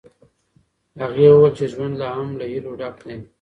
[1.01, 3.17] هغې وویل چې ژوند لا هم له هیلو ډک دی.